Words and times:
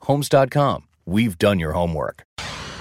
Homes.com. 0.00 0.84
We've 1.06 1.38
done 1.38 1.58
your 1.58 1.72
homework. 1.72 2.24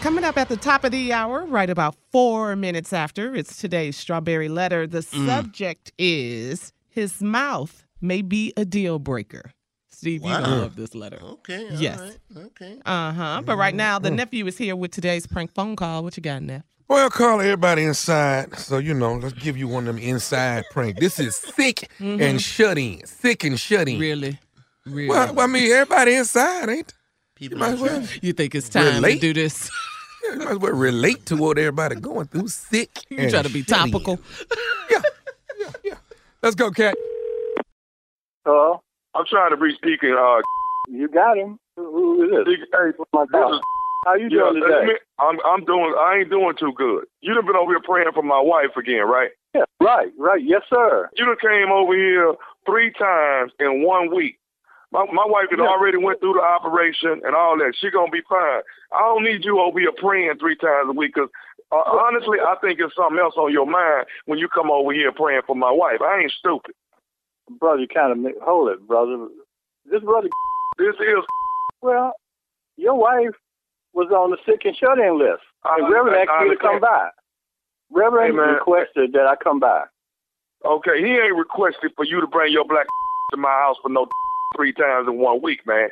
Coming 0.01 0.23
up 0.23 0.37
at 0.37 0.47
the 0.49 0.57
top 0.57 0.83
of 0.83 0.91
the 0.91 1.11
hour, 1.11 1.45
right 1.45 1.69
about 1.69 1.95
four 2.11 2.55
minutes 2.55 2.93
after, 2.93 3.35
it's 3.35 3.57
today's 3.57 3.97
Strawberry 3.97 4.47
Letter. 4.49 4.85
The 4.87 5.01
subject 5.01 5.91
is 5.97 6.71
His 6.89 7.21
mouth 7.21 7.85
may 8.01 8.21
be 8.21 8.53
a 8.57 8.65
deal 8.65 8.97
breaker. 8.99 9.51
Steve, 9.89 10.21
you 10.23 10.29
Wow. 10.29 10.41
gonna 10.41 10.55
love 10.61 10.75
this 10.75 10.93
letter. 10.95 11.19
Okay. 11.21 11.67
all 11.69 11.75
Yes. 11.81 11.99
right, 11.99 12.17
Okay. 12.45 12.79
Uh 12.85 13.11
huh. 13.13 13.41
But 13.45 13.57
right 13.57 13.73
now, 13.75 13.97
the 13.99 14.11
nephew 14.11 14.45
is 14.47 14.57
here 14.57 14.75
with 14.75 14.91
today's 14.91 15.25
prank 15.27 15.53
phone 15.53 15.75
call. 15.75 16.03
What 16.03 16.15
you 16.17 16.21
got, 16.23 16.41
Neff? 16.43 16.63
Well, 16.87 17.09
call 17.09 17.41
everybody 17.41 17.83
inside. 17.83 18.57
So, 18.57 18.77
you 18.77 18.93
know, 18.93 19.13
let's 19.15 19.33
give 19.33 19.57
you 19.57 19.67
one 19.67 19.87
of 19.87 19.95
them 19.95 20.03
inside 20.03 20.65
prank. 20.71 20.99
This 20.99 21.19
is 21.19 21.35
sick 21.35 21.89
and 21.99 22.41
shut 22.41 22.77
in. 22.77 23.05
Sick 23.05 23.43
and 23.43 23.59
shut 23.59 23.87
in. 23.87 23.95
Mm-hmm. 23.95 24.01
Really? 24.01 24.39
Really? 24.85 25.09
Well, 25.09 25.39
I 25.39 25.47
mean, 25.47 25.71
everybody 25.71 26.13
inside, 26.15 26.69
ain't 26.69 26.93
People 27.37 27.59
you? 27.59 27.63
Might 27.65 27.79
well, 27.79 28.03
you 28.21 28.33
think 28.33 28.55
it's 28.55 28.67
time 28.67 28.95
relate. 28.95 29.15
to 29.15 29.19
do 29.19 29.33
this? 29.33 29.69
you 30.23 30.37
might 30.37 30.49
as 30.51 30.57
well 30.57 30.73
relate 30.73 31.25
to 31.27 31.35
what 31.37 31.57
everybody 31.59 31.95
going 31.95 32.25
through. 32.27 32.47
Sick. 32.47 32.89
You 33.09 33.19
and 33.19 33.29
try 33.29 33.41
to 33.43 33.49
be 33.49 33.63
topical. 33.63 34.19
Yeah, 34.89 35.01
yeah, 35.59 35.71
yeah. 35.83 35.93
Let's 36.41 36.55
go, 36.55 36.71
Cat. 36.71 36.95
Hello? 38.45 38.81
I'm 39.13 39.25
trying 39.29 39.49
to 39.51 39.57
reach 39.57 39.79
Deacon. 39.83 40.13
Uh, 40.17 40.41
You 40.87 41.07
got 41.09 41.37
him. 41.37 41.59
Who, 41.75 41.83
who 41.91 42.23
is 42.23 42.31
this? 42.31 42.45
Deacon, 42.53 42.67
hey, 42.71 43.03
My 43.13 43.23
this 43.25 43.31
God. 43.31 43.53
is, 43.55 43.59
How 44.05 44.15
you 44.15 44.23
yeah, 44.31 44.49
doing 44.49 44.61
let 44.61 44.81
today? 44.81 44.93
I'm 45.19 45.37
I'm 45.45 45.65
doing. 45.65 45.93
I 45.99 46.19
ain't 46.19 46.29
doing 46.29 46.55
too 46.57 46.71
good. 46.75 47.05
You 47.21 47.33
done 47.33 47.45
been 47.45 47.55
over 47.55 47.71
here 47.71 47.81
praying 47.83 48.07
for 48.13 48.23
my 48.23 48.39
wife 48.41 48.75
again, 48.77 49.05
right? 49.07 49.31
Yeah, 49.53 49.63
right, 49.81 50.11
right. 50.17 50.41
Yes, 50.43 50.61
sir. 50.69 51.09
You 51.15 51.25
done 51.25 51.35
came 51.41 51.71
over 51.71 51.93
here 51.95 52.33
three 52.65 52.91
times 52.93 53.51
in 53.59 53.83
one 53.83 54.15
week. 54.15 54.39
My 54.97 55.05
my 55.13 55.25
wife 55.27 55.47
had 55.51 55.59
Yeah. 55.59 55.67
already 55.67 55.97
went 55.97 56.19
through 56.19 56.33
the 56.33 56.41
operation 56.41 57.21
and 57.23 57.35
all 57.35 57.55
that. 57.59 57.75
She 57.77 57.91
gonna 57.91 58.09
be 58.11 58.21
fine. 58.21 58.61
I 58.91 58.99
don't 59.01 59.23
need 59.23 59.45
you 59.45 59.59
over 59.59 59.79
here 59.79 59.91
praying 59.91 60.37
three 60.39 60.55
times 60.55 60.89
a 60.89 60.93
week 60.93 61.13
'cause 61.13 61.29
uh, 61.71 61.83
honestly, 61.85 62.39
I 62.39 62.55
think 62.61 62.79
it's 62.79 62.95
something 62.95 63.19
else 63.19 63.35
on 63.37 63.51
your 63.51 63.67
mind 63.67 64.07
when 64.25 64.39
you 64.39 64.47
come 64.47 64.71
over 64.71 64.91
here 64.93 65.11
praying 65.11 65.41
for 65.45 65.55
my 65.55 65.69
wife. 65.71 66.01
I 66.01 66.19
ain't 66.21 66.31
stupid. 66.31 66.73
Brother, 67.59 67.81
you 67.81 67.87
kind 67.87 68.25
of 68.25 68.33
hold 68.41 68.69
it, 68.69 68.87
brother. 68.87 69.27
This 69.85 70.01
brother, 70.01 70.29
This 70.77 70.95
is. 70.99 71.23
well, 71.81 72.13
your 72.77 72.95
wife 72.95 73.35
was 73.93 74.09
on 74.11 74.31
the 74.31 74.37
sick 74.45 74.65
and 74.65 74.75
shut 74.75 74.97
in 74.97 75.19
list. 75.19 75.43
I 75.63 75.77
And 75.79 75.91
Reverend 75.91 76.17
asked 76.17 76.31
I 76.31 76.43
me 76.43 76.49
to 76.51 76.55
come 76.57 76.79
by. 76.79 77.09
Reverend 77.91 78.35
Hey, 78.35 78.41
requested 78.53 79.13
that 79.13 79.27
I 79.27 79.35
come 79.35 79.59
by. 79.59 79.83
Okay, 80.65 80.99
he 81.01 81.13
ain't 81.17 81.35
requested 81.35 81.91
for 81.95 82.03
you 82.05 82.19
to 82.21 82.27
bring 82.27 82.51
your 82.51 82.65
black 82.65 82.87
to 83.31 83.37
my 83.37 83.49
house 83.49 83.77
for 83.81 83.89
no 83.89 84.07
three 84.55 84.73
times 84.73 85.07
in 85.07 85.17
one 85.17 85.41
week, 85.41 85.65
man. 85.65 85.89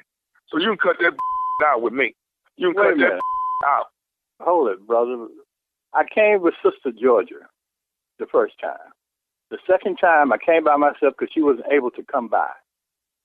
So 0.49 0.59
you 0.59 0.67
can 0.67 0.77
cut 0.77 0.97
that 0.99 1.13
out 1.65 1.81
with 1.81 1.93
me. 1.93 2.15
You 2.57 2.73
can 2.73 2.83
Wait 2.83 2.97
cut 2.97 3.09
that 3.09 3.21
out. 3.67 3.87
Hold 4.41 4.69
it, 4.69 4.85
brother. 4.85 5.27
I 5.93 6.03
came 6.13 6.41
with 6.41 6.53
Sister 6.63 6.91
Georgia 6.91 7.47
the 8.19 8.25
first 8.25 8.55
time. 8.61 8.91
The 9.51 9.57
second 9.69 9.97
time, 9.97 10.33
I 10.33 10.37
came 10.37 10.63
by 10.63 10.75
myself 10.75 11.13
because 11.17 11.31
she 11.33 11.41
wasn't 11.41 11.67
able 11.71 11.91
to 11.91 12.03
come 12.03 12.27
by. 12.27 12.49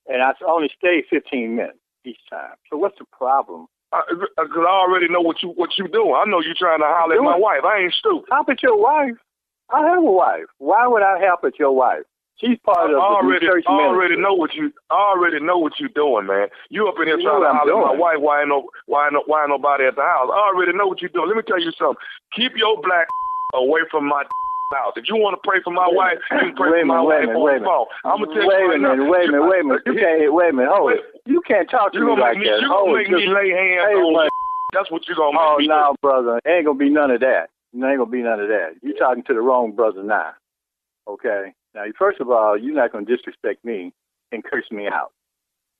And 0.07 0.21
I 0.21 0.31
only 0.47 0.69
stayed 0.77 1.05
15 1.09 1.55
minutes 1.55 1.79
each 2.05 2.19
time. 2.29 2.55
So 2.69 2.77
what's 2.77 2.97
the 2.97 3.05
problem? 3.11 3.67
Because 3.91 4.27
I, 4.37 4.69
already 4.69 5.09
know 5.09 5.19
what 5.19 5.43
you 5.43 5.49
what 5.49 5.77
you 5.77 5.87
doing. 5.87 6.15
I 6.15 6.23
know 6.29 6.39
you're 6.39 6.55
trying 6.57 6.79
to 6.79 6.85
holler 6.85 7.15
at 7.15 7.21
my 7.21 7.35
wife. 7.35 7.65
I 7.65 7.79
ain't 7.79 7.93
stupid. 7.93 8.25
Help 8.31 8.47
at 8.49 8.63
your 8.63 8.81
wife. 8.81 9.17
I 9.69 9.85
have 9.85 9.99
a 9.99 10.01
wife. 10.01 10.45
Why 10.59 10.87
would 10.87 11.03
I 11.03 11.19
help 11.19 11.41
at 11.43 11.59
your 11.59 11.75
wife? 11.75 12.03
She's 12.41 12.57
I 12.67 12.73
part 12.73 12.89
of 12.89 12.97
the 12.97 13.01
already 13.01 13.45
church 13.45 13.63
I 13.67 13.71
already 13.71 14.17
ministry. 14.17 14.23
know 14.25 14.33
what 14.33 14.53
you 14.57 14.73
I 14.89 14.95
already 15.13 15.39
know 15.39 15.57
what 15.61 15.79
you 15.79 15.87
doing, 15.89 16.25
man. 16.25 16.47
You 16.69 16.87
up 16.89 16.95
in 16.99 17.05
here 17.07 17.17
You 17.17 17.23
trying 17.29 17.45
to 17.45 17.53
holler 17.53 17.93
my 17.93 17.93
wife. 17.93 18.17
Why 18.19 18.41
ain't 18.41 18.49
no 18.49 18.67
why 18.87 19.05
ain't 19.05 19.13
no, 19.13 19.23
why 19.29 19.41
ain't 19.45 19.53
nobody 19.53 19.85
at 19.85 19.95
the 19.95 20.01
house? 20.01 20.27
I 20.33 20.49
already 20.49 20.73
know 20.73 20.87
what 20.87 21.01
you 21.01 21.09
doing. 21.09 21.27
Let 21.29 21.37
me 21.37 21.43
tell 21.45 21.61
you 21.61 21.71
something. 21.77 22.01
Keep 22.35 22.57
your 22.57 22.81
black 22.81 23.07
away 23.53 23.81
from 23.89 24.09
my. 24.09 24.25
house. 24.71 24.93
If 24.95 25.03
you 25.11 25.19
want 25.19 25.35
to 25.35 25.41
pray 25.43 25.59
for 25.67 25.75
my 25.75 25.83
wife, 25.91 26.15
you 26.31 26.39
can 26.39 26.55
pray 26.55 26.71
Wait 26.71 26.79
a 26.79 26.87
for 26.87 26.95
my 26.95 27.03
minute, 27.03 27.11
wait 27.11 27.23
a 27.23 27.27
wife 27.27 27.27
minute, 27.27 27.35
on 27.35 27.43
wait 27.43 27.51
a 27.51 27.59
the 27.59 27.59
minute. 27.59 27.75
phone. 27.75 27.87
I'm 28.07 28.17
gonna 28.23 28.31
tell 28.31 28.47
wait 28.47 28.55
you 28.55 28.63
a 28.63 28.71
right 28.71 28.79
now. 28.79 28.95
minute, 28.95 29.11
wait 29.11 29.27
a 29.27 29.31
minute, 29.35 29.47
wait 29.51 29.59
a 29.59 29.67
minute. 29.67 29.83
You 29.85 29.95
can't, 29.99 30.19
wait 30.31 30.49
a 30.49 30.53
minute, 30.55 30.71
hold 30.71 30.91
it. 30.95 31.01
You 31.27 31.41
can't 31.43 31.67
talk 31.69 31.91
to 31.91 31.99
You 31.99 32.07
me 32.07 32.15
like 32.15 32.37
me? 32.39 32.47
that. 32.47 32.63
You 32.63 32.71
gonna 32.71 32.95
make 32.95 33.11
me 33.11 33.27
lay 33.27 33.51
hands 33.51 33.83
on? 33.99 34.13
man. 34.15 34.29
That's 34.71 34.87
what 34.89 35.03
you 35.11 35.15
gonna 35.19 35.35
make 35.35 35.43
Oh 35.43 35.55
me 35.59 35.67
no, 35.67 35.91
brother, 36.01 36.39
ain't 36.47 36.63
gonna 36.65 36.79
be 36.79 36.87
none 36.89 37.11
of 37.11 37.19
that. 37.19 37.51
Ain't 37.75 37.99
gonna 37.99 38.05
be 38.07 38.23
none 38.23 38.39
of 38.39 38.47
that. 38.47 38.79
You 38.81 38.95
talking 38.95 39.23
to 39.27 39.33
the 39.35 39.41
wrong 39.43 39.75
brother 39.75 40.03
now. 40.03 40.31
Okay. 41.03 41.51
Now, 41.75 41.83
first 41.97 42.19
of 42.19 42.29
all, 42.29 42.57
you're 42.57 42.75
not 42.75 42.91
gonna 42.91 43.05
disrespect 43.05 43.63
me 43.63 43.93
and 44.31 44.43
curse 44.43 44.69
me 44.71 44.87
out. 44.87 45.11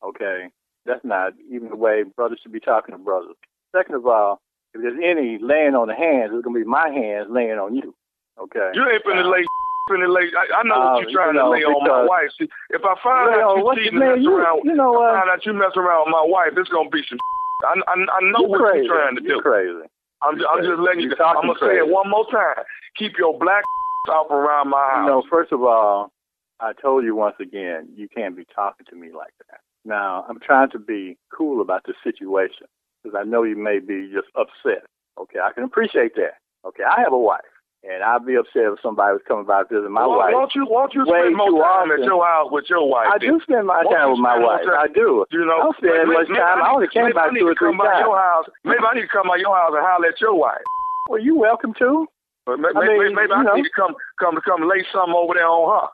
Okay. 0.04 0.48
That's 0.86 1.04
not 1.04 1.34
even 1.50 1.70
the 1.70 1.76
way 1.76 2.04
brothers 2.04 2.40
should 2.42 2.52
be 2.52 2.60
talking 2.60 2.94
to 2.96 3.00
brothers. 3.00 3.36
Second 3.76 3.96
of 3.96 4.08
all, 4.08 4.42
if 4.74 4.82
there's 4.82 4.98
any 5.04 5.38
laying 5.42 5.76
on 5.76 5.88
the 5.88 5.96
hands, 5.96 6.32
it's 6.34 6.44
gonna 6.44 6.58
be 6.60 6.66
my 6.66 6.90
hands 6.90 7.28
laying 7.30 7.60
on 7.60 7.76
you. 7.76 7.94
Okay. 8.40 8.72
You 8.74 8.88
ain't 8.90 9.04
finna 9.04 9.30
lay. 9.32 9.46
Finna 9.90 10.14
lay. 10.14 10.30
I, 10.38 10.62
I 10.62 10.64
know 10.64 10.76
Uh, 10.78 10.94
what 10.94 11.10
you're 11.10 11.12
trying 11.12 11.34
you 11.34 11.42
know, 11.42 11.46
to 11.46 11.58
lay 11.58 11.64
on 11.66 11.82
my 11.90 12.06
wife. 12.06 12.30
See, 12.38 12.48
if 12.70 12.86
I 12.86 12.94
find 13.02 13.34
out 13.42 13.58
you 13.58 13.66
cheating 13.76 13.98
man, 14.00 14.16
mess 14.16 14.24
you- 14.24 14.38
around, 14.38 14.62
you 14.64 14.76
know 14.78 15.02
I 15.02 15.20
find 15.20 15.30
out 15.34 15.44
you 15.46 15.54
mess 15.54 15.74
around 15.76 16.06
with 16.06 16.14
my 16.14 16.22
wife, 16.24 16.54
it's 16.56 16.70
gonna 16.70 16.88
be 16.90 17.02
some. 17.10 17.18
I, 17.66 17.74
I, 17.90 17.94
I 17.98 18.20
know 18.30 18.46
You 18.46 18.50
what 18.50 18.62
crazy. 18.62 18.86
you're 18.86 18.94
trying 18.96 19.16
to 19.18 19.22
do. 19.26 19.42
crazy. 19.42 19.86
I'm, 20.22 20.38
ju- 20.38 20.46
I'm 20.48 20.62
just 20.64 20.80
letting 20.80 21.02
you. 21.02 21.12
I'm 21.18 21.42
gonna 21.50 21.58
say 21.60 21.78
it 21.82 21.88
one 21.90 22.10
more 22.10 22.30
time. 22.30 22.62
Keep 22.96 23.18
your 23.18 23.34
black 23.38 23.64
off 24.10 24.32
around 24.32 24.70
my 24.70 24.78
house. 24.94 25.06
You 25.06 25.12
know, 25.12 25.24
first 25.30 25.52
of 25.52 25.62
all, 25.64 26.12
I 26.60 26.74
told 26.74 27.04
you 27.04 27.16
once 27.16 27.36
again, 27.40 27.90
you 27.96 28.08
can't 28.08 28.36
be 28.36 28.46
talking 28.54 28.86
to 28.90 28.96
me 28.96 29.10
like 29.16 29.34
that. 29.50 29.60
Now, 29.86 30.26
I'm 30.30 30.40
trying 30.40 30.70
to 30.72 30.80
be 30.80 31.18
cool 31.36 31.62
about 31.62 31.84
the 31.86 31.94
situation 32.04 32.68
because 33.04 33.18
I 33.20 33.24
know 33.28 33.44
you 33.44 33.56
may 33.58 33.80
be 33.80 34.12
just 34.14 34.28
upset. 34.36 34.86
Okay, 35.20 35.40
I 35.40 35.52
can 35.54 35.64
appreciate 35.64 36.16
that. 36.16 36.38
Okay, 36.66 36.84
I 36.86 37.02
have 37.02 37.14
a 37.14 37.18
wife, 37.18 37.42
and 37.84 38.04
I'd 38.04 38.26
be 38.26 38.36
upset 38.36 38.70
if 38.70 38.80
somebody 38.82 39.14
was 39.14 39.26
coming 39.28 39.46
by 39.46 39.64
visiting 39.66 39.92
my 39.92 40.06
why, 40.06 40.30
wife. 40.30 40.34
won't 40.34 40.54
you? 40.54 40.66
Won't 40.70 40.94
you 40.94 41.04
spend 41.06 41.36
more 41.36 41.50
time 41.66 41.92
at 41.92 42.06
your 42.06 42.24
house 42.24 42.50
with 42.52 42.66
your 42.70 42.88
wife? 42.88 43.10
I 43.12 43.18
then? 43.18 43.34
do 43.34 43.42
spend 43.42 43.66
my 43.66 43.82
Won't 43.84 43.98
time 43.98 44.12
with 44.12 44.20
my 44.22 44.38
wife. 44.38 44.62
time- 44.66 44.78
I 44.78 44.88
do. 44.88 45.26
You 45.34 45.46
know, 45.46 45.58
I 45.58 45.64
don't 45.66 45.78
spend 45.78 45.94
maybe- 45.98 46.14
much 46.14 46.30
maybe 46.30 46.40
time. 46.40 46.62
I 46.62 46.70
only 46.72 46.88
came 46.94 47.04
maybe 47.10 47.14
by 47.18 47.26
I 47.26 47.30
need 47.34 47.40
two 47.42 47.48
or 47.50 47.56
three 47.58 47.74
by 47.76 47.86
times. 47.90 48.06
your 48.06 48.18
house. 48.22 48.46
Maybe 48.64 48.86
I 48.86 48.94
need 48.94 49.02
to 49.02 49.14
come 49.14 49.28
by 49.28 49.38
your 49.42 49.56
house 49.58 49.74
and 49.74 49.82
holler 49.82 50.08
at 50.14 50.22
your 50.22 50.36
wife. 50.38 50.62
Well, 51.10 51.20
you 51.20 51.36
welcome 51.36 51.74
to. 51.82 52.06
But 52.46 52.60
maybe, 52.60 52.76
I 52.76 52.98
mean, 52.98 53.16
maybe, 53.16 53.32
I 53.32 53.44
know. 53.44 53.56
need 53.56 53.64
to 53.64 53.76
come, 53.76 53.94
come, 54.20 54.40
come 54.44 54.68
lay 54.68 54.84
something 54.92 55.14
over 55.14 55.34
there 55.36 55.48
on 55.48 55.70
her. 55.70 55.88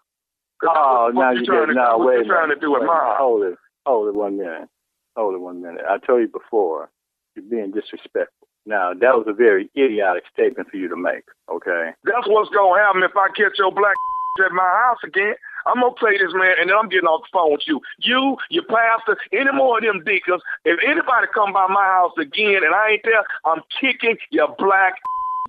Oh, 0.63 1.11
now 1.13 1.31
you're 1.31 1.41
you 1.41 1.45
trying 1.45 1.67
to, 1.67 1.73
no. 1.73 1.97
what 1.97 2.07
Wait 2.07 2.13
minute. 2.21 2.27
trying 2.27 2.49
to 2.49 2.59
do 2.59 2.71
my 2.71 3.15
Hold 3.19 3.44
it. 3.44 3.57
Hold 3.85 4.07
it 4.07 4.15
one 4.15 4.38
minute. 4.38 4.69
Hold 5.15 5.35
it 5.35 5.39
one 5.41 5.61
minute. 5.61 5.81
I 5.88 5.97
told 5.99 6.21
you 6.21 6.27
before, 6.27 6.89
you're 7.35 7.45
being 7.45 7.71
disrespectful. 7.71 8.47
Now 8.65 8.94
that 8.94 9.15
was 9.15 9.25
a 9.27 9.33
very 9.33 9.69
idiotic 9.77 10.23
statement 10.33 10.69
for 10.69 10.77
you 10.77 10.89
to 10.89 10.97
make. 10.97 11.23
Okay. 11.49 11.91
That's 12.03 12.27
what's 12.27 12.49
gonna 12.49 12.81
happen 12.81 13.03
if 13.03 13.15
I 13.15 13.27
catch 13.35 13.57
your 13.57 13.71
black 13.71 13.95
at 14.45 14.51
my 14.51 14.67
house 14.83 14.99
again. 15.03 15.35
I'm 15.65 15.81
gonna 15.81 15.95
play 15.95 16.17
this 16.17 16.33
man, 16.33 16.55
and 16.59 16.69
then 16.69 16.77
I'm 16.77 16.89
getting 16.89 17.07
off 17.07 17.23
the 17.23 17.33
phone 17.33 17.51
with 17.51 17.67
you. 17.67 17.81
You, 17.99 18.38
your 18.49 18.63
pastor, 18.63 19.17
any 19.31 19.51
more 19.53 19.77
of 19.77 19.83
them 19.83 20.03
deacons. 20.03 20.41
If 20.65 20.79
anybody 20.85 21.27
come 21.33 21.53
by 21.53 21.67
my 21.67 21.83
house 21.83 22.13
again 22.19 22.63
and 22.63 22.73
I 22.73 22.91
ain't 22.91 23.03
there, 23.03 23.23
I'm 23.45 23.61
kicking 23.79 24.17
your 24.31 24.53
black. 24.57 24.95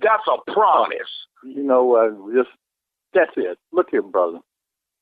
That's 0.01 0.23
a 0.27 0.51
promise. 0.51 1.09
You 1.43 1.63
know 1.63 1.83
what? 1.83 2.33
just 2.33 2.49
that's 3.13 3.31
it. 3.37 3.57
Look 3.71 3.87
here, 3.91 4.01
brother. 4.01 4.39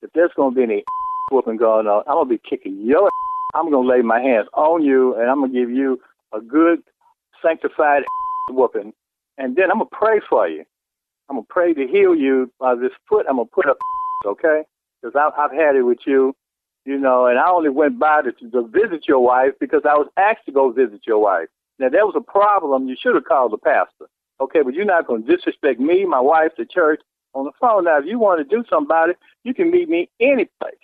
If 0.01 0.11
there's 0.13 0.31
gonna 0.35 0.55
be 0.55 0.63
any 0.63 0.83
whooping 1.31 1.57
going 1.57 1.87
on, 1.87 2.03
I'm 2.07 2.15
gonna 2.15 2.29
be 2.29 2.41
kicking 2.49 2.85
your. 2.85 3.09
I'm 3.55 3.71
gonna 3.71 3.87
lay 3.87 4.01
my 4.01 4.19
hands 4.19 4.47
on 4.53 4.83
you, 4.83 5.15
and 5.15 5.29
I'm 5.29 5.41
gonna 5.41 5.53
give 5.53 5.69
you 5.69 5.99
a 6.33 6.41
good, 6.41 6.79
sanctified 7.41 8.03
whooping, 8.49 8.93
and 9.37 9.55
then 9.55 9.71
I'm 9.71 9.77
gonna 9.79 9.89
pray 9.91 10.19
for 10.29 10.47
you. 10.47 10.63
I'm 11.29 11.37
gonna 11.37 11.47
pray 11.49 11.73
to 11.73 11.87
heal 11.87 12.15
you 12.15 12.51
by 12.59 12.75
this 12.75 12.91
foot. 13.09 13.25
I'm 13.29 13.37
gonna 13.37 13.45
put 13.45 13.67
up, 13.67 13.77
okay? 14.25 14.63
Because 15.01 15.15
I've 15.37 15.51
had 15.51 15.75
it 15.75 15.83
with 15.83 15.99
you, 16.05 16.35
you 16.85 16.97
know, 16.97 17.27
and 17.27 17.37
I 17.37 17.49
only 17.49 17.69
went 17.69 17.99
by 17.99 18.21
to, 18.21 18.31
to 18.31 18.67
visit 18.67 19.07
your 19.07 19.19
wife 19.19 19.53
because 19.59 19.81
I 19.85 19.95
was 19.95 20.07
asked 20.17 20.45
to 20.45 20.51
go 20.51 20.71
visit 20.71 21.01
your 21.05 21.19
wife. 21.19 21.47
Now 21.79 21.89
there 21.89 22.05
was 22.05 22.15
a 22.15 22.21
problem. 22.21 22.87
You 22.87 22.95
should 22.99 23.15
have 23.15 23.25
called 23.25 23.51
the 23.51 23.57
pastor, 23.57 24.07
okay? 24.39 24.61
But 24.63 24.73
you're 24.73 24.85
not 24.85 25.07
gonna 25.07 25.23
disrespect 25.23 25.79
me, 25.79 26.05
my 26.05 26.19
wife, 26.19 26.51
the 26.57 26.65
church 26.65 27.01
on 27.33 27.45
the 27.45 27.51
phone. 27.59 27.85
Now, 27.85 27.99
if 27.99 28.05
you 28.05 28.19
want 28.19 28.39
to 28.39 28.43
do 28.43 28.63
something 28.69 28.87
about 28.87 29.09
it, 29.09 29.17
you 29.43 29.53
can 29.53 29.71
meet 29.71 29.89
me 29.89 30.09
any 30.19 30.49
place. 30.59 30.75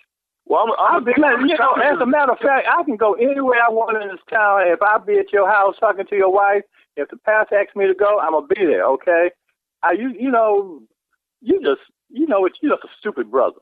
Well, 0.46 0.66
I'm, 0.78 0.96
I'm, 0.96 1.04
man, 1.20 1.48
you 1.48 1.56
know, 1.56 1.72
as 1.74 1.98
a 2.00 2.06
matter 2.06 2.32
of 2.32 2.38
fact, 2.38 2.68
I 2.68 2.82
can 2.84 2.96
go 2.96 3.14
anywhere 3.14 3.60
I 3.66 3.70
want 3.70 4.00
in 4.00 4.08
this 4.08 4.20
town. 4.28 4.60
If 4.66 4.82
I 4.82 4.98
be 4.98 5.18
at 5.18 5.32
your 5.32 5.50
house 5.50 5.74
talking 5.80 6.06
to 6.06 6.16
your 6.16 6.32
wife, 6.32 6.62
if 6.96 7.08
the 7.08 7.16
pastor 7.16 7.56
asks 7.56 7.74
me 7.74 7.86
to 7.86 7.94
go, 7.94 8.20
I'm 8.20 8.32
gonna 8.32 8.46
be 8.46 8.64
there. 8.66 8.84
Okay? 8.84 9.30
I, 9.82 9.92
you, 9.92 10.12
you 10.18 10.30
know, 10.30 10.82
you 11.40 11.60
just, 11.60 11.80
you 12.10 12.26
know, 12.26 12.40
what? 12.40 12.52
you're 12.60 12.76
just 12.76 12.84
a 12.84 12.88
stupid 13.00 13.30
brother. 13.30 13.60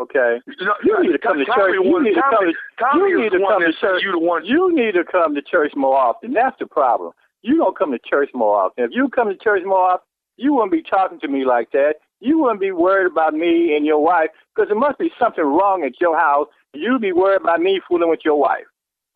Okay? 0.00 0.38
You, 0.46 0.66
know, 0.66 0.74
You 0.82 1.02
need 1.02 1.12
to 1.12 1.18
come 1.18 1.38
to 1.38 1.44
church. 1.44 1.74
You 1.74 2.02
need 2.02 2.14
to 2.14 2.22
come 2.22 2.46
to, 2.46 2.98
you 2.98 3.20
need 3.20 3.32
to 3.32 3.38
come 3.38 3.62
to 3.62 3.72
church. 3.80 4.02
You. 4.02 4.40
You 4.44 4.74
need 4.74 4.92
to 4.92 5.04
come 5.04 5.34
to 5.34 5.42
church 5.42 5.72
more 5.76 5.96
often. 5.96 6.32
That's 6.32 6.56
the 6.58 6.66
problem. 6.66 7.12
You 7.42 7.56
don't 7.56 7.76
come 7.78 7.92
to 7.92 7.98
church 7.98 8.30
more 8.34 8.56
often. 8.56 8.84
If 8.84 8.90
you 8.92 9.08
come 9.08 9.28
to 9.28 9.36
church 9.36 9.62
more 9.64 9.92
often, 9.92 10.06
you 10.36 10.54
wouldn't 10.54 10.72
be 10.72 10.82
talking 10.82 11.20
to 11.20 11.28
me 11.28 11.44
like 11.44 11.70
that. 11.72 11.94
You 12.20 12.38
wouldn't 12.40 12.60
be 12.60 12.72
worried 12.72 13.10
about 13.10 13.34
me 13.34 13.76
and 13.76 13.86
your 13.86 14.02
wife 14.02 14.30
because 14.54 14.68
there 14.68 14.78
must 14.78 14.98
be 14.98 15.10
something 15.18 15.44
wrong 15.44 15.84
at 15.84 16.00
your 16.00 16.18
house. 16.18 16.48
You'd 16.74 17.00
be 17.00 17.12
worried 17.12 17.42
about 17.42 17.60
me 17.60 17.80
fooling 17.88 18.10
with 18.10 18.20
your 18.24 18.38
wife. 18.38 18.66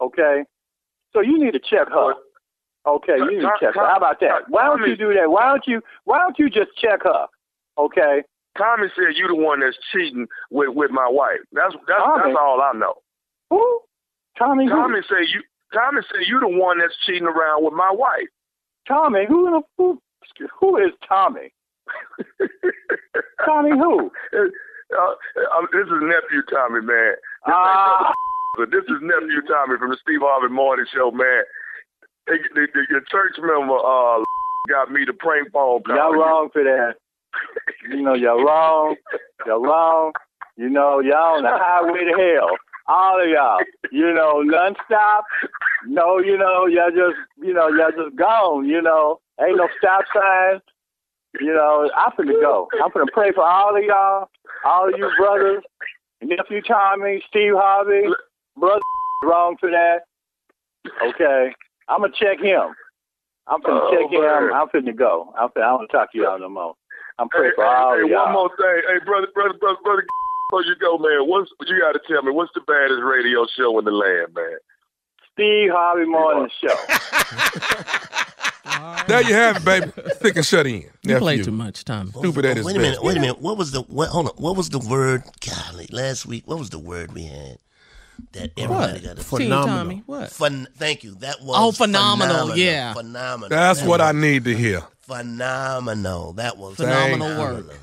Okay? 0.00 0.44
So 1.12 1.20
you 1.20 1.42
need 1.42 1.52
to 1.52 1.60
check 1.60 1.88
her. 1.88 2.14
Okay, 2.86 3.16
you 3.16 3.30
need 3.30 3.42
to 3.42 3.52
check 3.60 3.74
her. 3.74 3.86
How 3.86 3.96
about 3.96 4.18
that? 4.20 4.48
Why 4.48 4.64
don't 4.66 4.88
you 4.88 4.96
do 4.96 5.14
that? 5.14 5.30
Why 5.30 5.46
don't 5.46 5.62
you 5.66 5.80
why 6.04 6.18
don't 6.18 6.36
you 6.38 6.50
just 6.50 6.70
check 6.80 7.04
her? 7.04 7.26
Okay? 7.78 8.22
Tommy 8.58 8.88
said 8.94 9.14
you're 9.14 9.28
the 9.28 9.36
one 9.36 9.60
that's 9.60 9.76
cheating 9.92 10.26
with 10.50 10.70
with 10.74 10.90
my 10.90 11.08
wife. 11.08 11.38
That's 11.52 11.74
that's 11.86 12.00
Tommy? 12.02 12.22
that's 12.26 12.36
all 12.38 12.60
I 12.60 12.76
know. 12.76 12.94
Who? 13.50 13.80
Tommy 14.36 14.66
who? 14.66 14.70
Tommy 14.70 14.98
said 15.08 15.30
you. 15.32 15.42
Tommy 15.72 16.00
said 16.10 16.26
you 16.26 16.40
the 16.40 16.48
one 16.48 16.78
that's 16.78 16.94
cheating 17.06 17.26
around 17.28 17.64
with 17.64 17.74
my 17.74 17.90
wife. 17.92 18.28
Tommy, 18.86 19.26
who 19.28 19.50
the 19.50 19.62
who, 19.78 20.00
who 20.58 20.76
is 20.76 20.92
Tommy? 21.08 21.52
Tommy 23.44 23.70
who? 23.70 24.10
Uh, 24.92 25.16
um, 25.56 25.66
this 25.72 25.86
is 25.86 26.02
nephew 26.02 26.42
Tommy, 26.50 26.82
man. 26.82 27.16
This 27.46 27.54
Ah. 27.56 28.12
but 28.58 28.70
this 28.70 28.84
is 28.84 29.00
nephew 29.00 29.40
Tommy 29.48 29.78
from 29.78 29.88
the 29.88 29.96
Steve 30.02 30.20
Harvey 30.20 30.52
Morning 30.52 30.84
Show, 30.94 31.10
man. 31.10 31.44
The, 32.26 32.36
the, 32.54 32.66
the, 32.74 32.80
your 32.90 33.00
church 33.08 33.32
member 33.40 33.78
uh 33.78 34.22
got 34.68 34.92
me 34.92 35.04
the 35.06 35.14
prank 35.14 35.50
phone 35.50 35.82
call. 35.82 35.96
Y'all 35.96 36.12
wrong 36.12 36.50
for 36.52 36.62
that. 36.62 36.96
You 37.88 38.02
know, 38.02 38.12
y'all 38.12 38.44
wrong. 38.44 38.96
Y'all 39.46 39.62
wrong. 39.62 40.12
You 40.56 40.68
know, 40.68 41.00
y'all 41.00 41.36
on 41.36 41.42
the 41.44 41.50
highway 41.50 42.04
to 42.04 42.36
hell. 42.36 42.56
All 42.88 43.22
of 43.22 43.28
y'all. 43.28 43.58
You 43.90 44.12
know, 44.12 44.42
nonstop. 44.44 45.22
No, 45.86 46.18
you 46.18 46.36
know, 46.38 46.66
y'all 46.66 46.90
just, 46.90 47.16
you 47.40 47.52
know, 47.52 47.68
y'all 47.68 47.90
just 47.96 48.16
gone. 48.16 48.66
You 48.66 48.82
know, 48.82 49.20
ain't 49.40 49.56
no 49.56 49.68
stop 49.78 50.04
sign. 50.14 50.60
You 51.40 51.54
know, 51.54 51.90
I'm 51.96 52.12
finna 52.12 52.40
go. 52.40 52.68
I'm 52.82 52.90
finna 52.90 53.06
pray 53.12 53.32
for 53.32 53.42
all 53.44 53.76
of 53.76 53.82
y'all, 53.82 54.28
all 54.64 54.88
of 54.88 54.94
you 54.98 55.08
brothers, 55.18 55.62
nephew 56.20 56.60
Tommy, 56.62 57.22
Steve 57.28 57.54
Harvey, 57.56 58.02
brother 58.56 58.80
wrong 59.24 59.56
for 59.58 59.70
that. 59.70 60.00
Okay, 61.02 61.52
I'm 61.88 62.00
gonna 62.02 62.12
check 62.18 62.38
him. 62.38 62.74
I'm 63.46 63.60
finna 63.62 63.80
Oh, 63.80 63.90
check 63.90 64.12
him. 64.12 64.20
man. 64.20 64.52
I'm 64.52 64.68
finna 64.68 64.94
go. 64.96 65.32
I'm 65.38 65.48
finna, 65.50 65.62
I 65.62 65.66
don't 65.68 65.74
wanna 65.76 65.88
talk 65.88 66.12
to 66.12 66.18
y'all 66.18 66.38
no 66.38 66.48
more. 66.50 66.74
I'm 67.18 67.28
Hey, 67.32 67.38
praying 67.38 67.52
for 67.56 67.64
hey, 67.64 67.70
all 67.70 67.94
hey, 67.96 68.02
of 68.02 68.08
y'all. 68.10 68.24
one 68.24 68.32
more 68.32 68.48
thing. 68.56 68.82
Hey, 68.88 68.98
brother, 69.06 69.28
brother, 69.34 69.54
brother, 69.58 69.78
brother, 69.82 70.04
before 70.52 70.64
you 70.64 70.74
go, 70.76 70.98
man, 70.98 71.26
what's 71.28 71.50
you 71.66 71.80
got 71.80 71.92
to 71.92 72.00
tell 72.06 72.22
me? 72.22 72.30
What's 72.30 72.52
the 72.54 72.60
baddest 72.66 73.00
radio 73.02 73.46
show 73.56 73.78
in 73.78 73.86
the 73.86 73.90
land, 73.90 74.34
man? 74.34 74.58
Steve 75.32 75.70
Harvey 75.72 76.04
Morning 76.04 76.50
Show. 76.60 76.76
There 79.08 79.20
you 79.22 79.34
have 79.34 79.56
it, 79.56 79.64
baby. 79.64 79.90
Stick 80.14 80.36
and 80.36 80.46
shut 80.46 80.66
in. 80.66 80.74
You 80.74 80.90
Nephew. 81.04 81.18
play 81.18 81.42
too 81.42 81.50
much, 81.50 81.84
Tommy. 81.84 82.10
Stupid 82.10 82.44
at 82.44 82.56
his 82.58 82.64
Wait 82.66 82.76
a 82.76 82.78
best. 82.78 82.84
minute. 83.00 83.02
Wait 83.02 83.16
a 83.16 83.20
minute. 83.20 83.40
What 83.40 83.58
was 83.58 83.72
the 83.72 83.80
what? 83.82 84.08
Hold 84.10 84.28
on. 84.28 84.34
What 84.36 84.56
was 84.56 84.68
the 84.70 84.78
word? 84.78 85.24
Golly, 85.44 85.88
last 85.90 86.26
week. 86.26 86.46
What 86.46 86.58
was 86.60 86.70
the 86.70 86.78
word 86.78 87.12
we 87.12 87.24
had? 87.24 87.58
That 88.32 88.52
everybody 88.56 89.00
got 89.00 89.16
to. 89.18 89.36
Team 89.36 89.50
Tommy. 89.50 90.02
What? 90.06 90.30
Fun, 90.30 90.68
thank 90.76 91.02
you. 91.02 91.16
That 91.16 91.42
was 91.42 91.56
Oh, 91.58 91.72
phenomenal, 91.72 92.56
yeah. 92.56 92.94
phenomenal. 92.94 93.48
That's 93.48 93.80
That 93.80 93.88
what 93.88 94.00
I 94.00 94.12
need 94.12 94.44
to 94.44 94.54
hear. 94.56 94.82
Phenomenal. 95.00 96.34
That 96.34 96.56
was 96.56 96.76
Phenomenal 96.76 97.28
phenomenal. 97.30 97.62
work. 97.68 97.78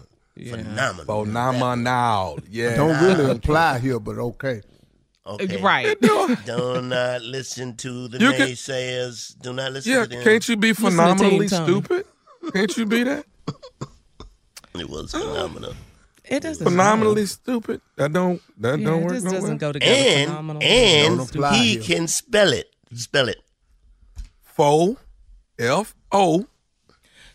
Phenomenal. 0.48 1.26
Phenomenal. 1.26 2.40
Yeah. 2.50 2.76
Don't 2.76 3.04
really 3.04 3.32
apply 3.32 3.80
here, 3.80 4.00
but 4.00 4.18
okay. 4.18 4.62
Okay. 5.26 5.62
Right. 5.62 6.00
Do 6.02 6.82
not 6.82 7.22
listen 7.22 7.76
to 7.78 8.08
the 8.08 8.18
You 8.20 8.32
can- 8.32 8.48
naysayers. 8.50 9.36
Do 9.40 9.54
not 9.54 9.74
listen 9.74 9.92
Yeah, 9.92 10.04
to 10.04 10.08
them. 10.10 10.24
can't 10.24 10.48
you 10.50 10.58
be 10.58 10.70
Listen 10.70 10.86
to 10.86 10.92
phenomenally 10.92 11.48
Team 11.48 11.64
stupid? 11.66 12.06
Can't 12.54 12.78
you 12.78 12.86
be 12.86 13.04
that? 13.04 13.26
It 14.76 14.90
was 14.90 15.12
phenomenal. 15.12 15.74
It 16.24 16.42
doesn't. 16.44 16.64
Phenomenally 16.64 17.26
stupid? 17.26 17.82
That 17.98 18.14
don't 18.14 18.42
that 18.60 18.80
Yeah, 18.80 18.86
don't 18.86 19.02
it 19.02 19.06
work 19.06 19.14
just 19.14 19.26
no 19.26 19.32
doesn't 19.32 19.52
way. 19.52 19.58
go 19.58 19.72
together. 19.74 19.92
And 19.94 20.30
Phenomenal. 20.30 20.64
and 20.64 21.54
he 21.56 21.74
here. 21.78 21.82
can 21.84 22.08
spell 22.08 22.54
it. 22.54 22.68
Spell 22.96 23.30
it. 23.30 23.42
Fo, 24.44 24.98
F 25.58 25.96
O. 26.12 26.48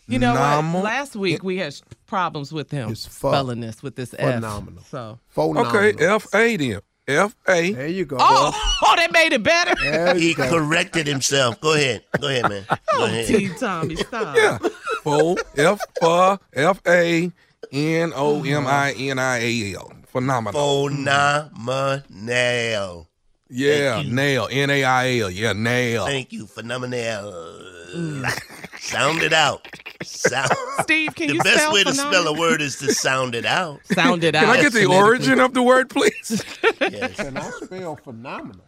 You 0.06 0.18
know 0.18 0.34
Phenomenal. 0.34 0.82
what? 0.82 0.84
Last 0.84 1.16
week 1.16 1.42
we 1.42 1.56
had 1.58 1.75
problems 2.06 2.52
with 2.52 2.70
him 2.70 2.90
It's 2.90 3.06
pho- 3.06 3.30
spelling 3.30 3.61
this 3.61 3.82
with 3.82 3.96
this 3.96 4.14
F. 4.18 4.34
Phenomenal. 4.34 4.82
So. 4.90 5.18
Phenomenal. 5.28 5.76
Okay, 5.76 6.04
F 6.06 6.26
A 6.34 6.56
then. 6.56 6.80
F 7.06 7.34
A. 7.49 7.73
There 7.73 7.87
you 7.87 8.04
go. 8.06 8.16
Oh, 8.18 8.50
boy. 8.50 8.56
oh, 8.88 8.94
that 8.96 9.12
made 9.12 9.32
it 9.34 9.42
better. 9.42 9.75
There 9.82 10.14
He 10.14 10.32
go. 10.34 10.49
corrected 10.49 11.06
himself. 11.06 11.61
Go 11.61 11.75
ahead. 11.75 12.02
Go 12.20 12.28
ahead, 12.28 12.49
man. 12.49 12.64
Oh, 12.70 12.76
go 12.99 13.02
Oh, 13.02 13.04
ahead. 13.06 13.26
T. 13.26 13.49
Tommy, 13.58 13.96
stop. 13.96 14.37
Yeah. 14.37 14.58
Fo 15.02 15.37
F 15.56 15.80
F 16.02 16.38
F 16.54 16.80
A 16.87 17.30
N 17.73 18.12
O 18.14 18.42
M 18.44 18.66
I 18.66 18.92
N 18.92 19.18
I 19.18 19.38
A 19.38 19.75
L. 19.75 19.92
Phenomenal. 20.06 20.88
Phenomenal. 20.88 23.08
Yeah, 23.50 23.96
Thank 23.96 24.08
nail. 24.12 24.49
N 24.50 24.70
A 24.70 24.84
I 24.84 25.18
L. 25.18 25.30
Yeah, 25.30 25.52
nail. 25.52 26.06
Thank 26.06 26.32
you. 26.32 26.46
Phenomenal. 26.46 27.61
Mm. 27.94 28.63
Sound 28.84 29.22
it 29.22 29.32
out. 29.32 29.66
Sound. 30.02 30.52
Steve, 30.82 31.14
can 31.14 31.28
the 31.28 31.34
you 31.34 31.42
best 31.42 31.56
spell 31.56 31.72
way 31.72 31.84
to 31.84 31.94
spell 31.94 32.26
a 32.28 32.38
word 32.38 32.60
is 32.60 32.76
to 32.80 32.92
sound 32.92 33.34
it 33.34 33.46
out. 33.46 33.80
Sound 33.86 34.22
it 34.24 34.34
out. 34.34 34.44
Can 34.44 34.50
I 34.50 34.60
get 34.60 34.74
the 34.74 34.84
origin 34.84 35.40
of 35.40 35.54
the 35.54 35.62
word, 35.62 35.88
please? 35.88 36.44
Yes. 36.80 37.16
Can 37.16 37.36
I 37.36 37.48
spell 37.50 37.96
phenomenal? 37.96 38.64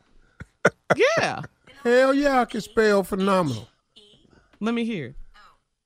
Yeah. 0.96 1.42
Hell 1.85 2.14
yeah, 2.14 2.40
I 2.40 2.44
can 2.46 2.61
spell 2.62 3.02
phenomenal. 3.02 3.68
Let 4.58 4.75
me 4.75 4.85
hear. 4.87 5.14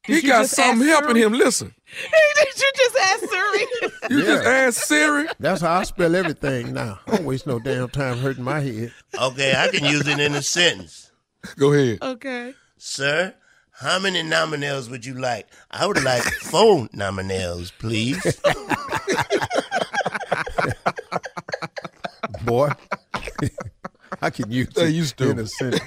he 0.07 0.17
you 0.17 0.23
got 0.23 0.47
something 0.47 0.87
helping 0.87 1.17
him. 1.17 1.33
Listen. 1.33 1.75
Did 2.37 2.59
you 2.61 2.73
just 2.77 2.97
ask 2.99 3.21
Siri? 3.21 3.67
You 4.11 4.23
just 4.23 4.45
asked 4.47 4.87
Siri. 4.87 5.27
That's 5.41 5.61
how 5.63 5.79
I 5.79 5.83
spell 5.83 6.15
everything 6.15 6.73
now. 6.73 7.01
I 7.09 7.17
don't 7.17 7.25
waste 7.27 7.49
no 7.49 7.59
damn 7.59 7.89
time 7.89 8.19
hurting 8.19 8.45
my 8.45 8.61
head. 8.61 8.93
Okay, 9.21 9.55
I 9.57 9.69
can 9.69 9.85
use 9.85 10.07
it 10.07 10.21
in 10.21 10.35
a 10.35 10.43
sentence. 10.43 11.11
Go 11.57 11.73
ahead. 11.73 11.99
okay. 12.01 12.55
Sir, 12.79 13.35
how 13.81 13.99
many 13.99 14.23
nominals 14.23 14.91
would 14.91 15.05
you 15.05 15.15
like? 15.15 15.47
I 15.71 15.87
would 15.87 16.03
like 16.03 16.23
four 16.43 16.87
nominals, 16.89 17.73
please. 17.79 18.41
Boy, 22.45 22.71
I 24.23 24.31
can 24.31 24.51
use 24.51 24.69
Hey, 24.75 24.87
it 24.87 24.91
you 24.91 25.01
in 25.03 25.07
stupid. 25.07 25.39
a 25.41 25.47
sentence. 25.47 25.83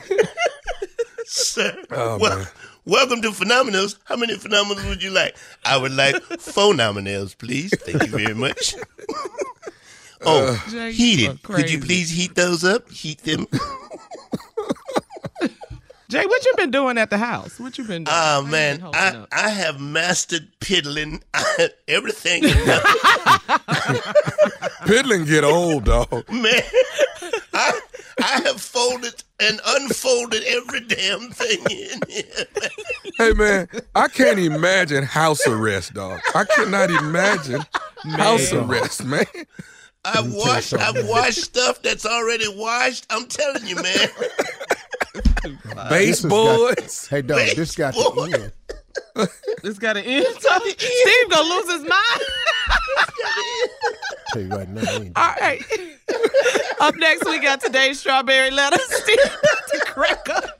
Sir, 1.26 1.76
Oh, 1.92 2.18
wel- 2.20 2.38
man. 2.40 2.48
welcome 2.86 3.22
to 3.22 3.32
Phenomenals. 3.32 3.98
How 4.06 4.16
many 4.16 4.36
Phenomenals 4.38 4.88
would 4.88 5.02
you 5.04 5.10
like? 5.12 5.36
I 5.66 5.78
would 5.78 5.94
like 5.94 6.16
four 6.40 6.74
nominals, 6.74 7.38
please. 7.38 7.72
Thank 7.80 8.04
you 8.04 8.10
very 8.10 8.34
much. 8.36 8.76
Uh, 8.76 9.16
oh, 10.26 10.66
Jay, 10.70 10.88
you 10.88 10.92
heated. 10.94 11.44
Could 11.44 11.70
you 11.72 11.80
please 11.80 12.10
heat 12.10 12.36
those 12.36 12.64
up? 12.64 12.90
Heat 12.92 13.20
them. 13.24 13.48
Jay, 16.14 16.26
what 16.28 16.46
you 16.46 16.54
been 16.58 16.70
doing 16.70 17.00
at 17.00 17.10
the 17.10 17.18
house? 17.18 17.60
What 17.60 17.76
you 17.78 17.84
been 17.86 18.04
doing? 18.04 18.16
Oh 18.16 18.44
How 18.44 18.46
man, 18.52 18.84
I, 18.94 19.08
up? 19.10 19.28
I 19.32 19.50
have 19.50 19.82
mastered 19.82 20.48
piddling 20.60 21.24
everything. 21.88 22.44
Piddling 24.86 25.26
get 25.26 25.44
old, 25.44 25.86
dog. 25.86 26.12
man, 26.30 26.62
I, 27.54 27.80
I 28.22 28.42
have 28.46 28.62
folded 28.62 29.24
and 29.40 29.60
unfolded 29.66 30.44
every 30.44 30.82
damn 30.82 31.32
thing 31.32 31.66
in 31.72 32.00
here. 32.08 32.46
Hey 33.18 33.34
man, 33.34 33.68
I 33.96 34.08
can't 34.08 34.38
imagine 34.38 35.04
house 35.04 35.48
arrest, 35.48 35.96
dog. 35.96 36.20
I 36.36 36.44
cannot 36.44 36.92
imagine 36.92 37.62
house 38.04 38.54
arrest, 38.54 39.04
man. 39.04 39.26
I've 40.06 40.34
washed, 40.34 40.74
I've 40.74 41.08
washed 41.08 41.42
stuff 41.42 41.82
that's 41.82 42.06
already 42.06 42.50
washed. 42.50 43.08
I'm 43.10 43.26
telling 43.26 43.66
you, 43.66 43.78
man. 43.78 44.10
Baseboards. 45.90 47.08
Hey, 47.08 47.22
dog, 47.22 47.40
this 47.56 47.76
got 47.76 47.94
Boy. 47.94 48.32
to 48.32 48.44
end. 48.44 49.30
This 49.62 49.78
got 49.80 49.94
to 49.94 50.02
end. 50.02 50.26
Steve 50.26 51.30
gonna 51.30 51.50
lose 51.50 51.72
his 51.72 51.82
mind. 51.82 52.22
Tell 54.34 54.42
you 54.42 54.50
right 54.50 54.70
now, 54.70 54.92
All 55.16 55.36
right. 55.40 55.62
up 56.80 56.96
next, 56.98 57.26
we 57.26 57.40
got 57.40 57.62
today's 57.62 58.00
strawberry 58.00 58.52
letter. 58.52 58.78
Steve 58.80 59.18
about 59.26 59.68
to 59.72 59.80
crack 59.86 60.30
up. 60.30 60.60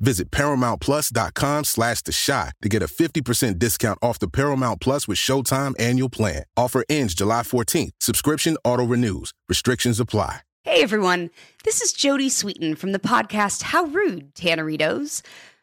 Visit 0.00 0.30
ParamountPlus.com 0.30 1.64
slash 1.64 2.02
The 2.02 2.12
Chi 2.12 2.50
to 2.62 2.68
get 2.68 2.82
a 2.82 2.86
50% 2.86 3.58
discount 3.58 3.98
off 4.02 4.18
the 4.18 4.28
Paramount 4.28 4.80
Plus 4.80 5.06
with 5.06 5.18
Showtime 5.18 5.74
annual 5.78 6.08
plan. 6.08 6.44
Offer 6.56 6.84
ends 6.88 7.14
July 7.14 7.42
14th. 7.42 7.90
Subscription 8.00 8.56
auto-renews. 8.64 9.32
Restrictions 9.48 10.00
apply. 10.00 10.40
Hey 10.62 10.82
everyone, 10.82 11.30
this 11.64 11.80
is 11.80 11.94
Jodie 11.94 12.26
Sweetin 12.26 12.76
from 12.76 12.92
the 12.92 12.98
podcast 12.98 13.62
How 13.62 13.84
Rude, 13.84 14.34
Tanneritos. 14.34 15.22